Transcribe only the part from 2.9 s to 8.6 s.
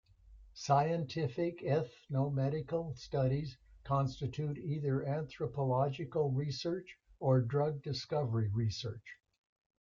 studies constitute either anthropological research or drug discovery